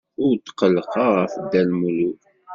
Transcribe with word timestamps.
Ur 0.23 0.33
tqellqeɣ 0.37 1.07
ɣef 1.17 1.33
Dda 1.43 1.61
Lmulud. 1.69 2.21